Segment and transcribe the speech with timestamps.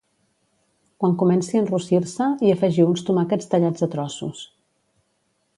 [1.03, 4.43] Quan coomenci a enrossir-se hi afegiu uns tomàquets tallats a trossos